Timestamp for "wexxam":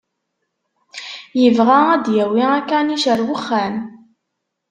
3.27-3.75